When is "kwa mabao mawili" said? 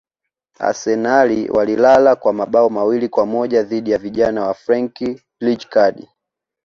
2.15-3.09